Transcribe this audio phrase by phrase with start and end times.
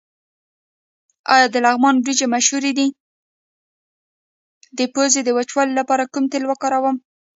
[4.77, 6.95] د پوزې د وچوالي لپاره کوم تېل وکاروم؟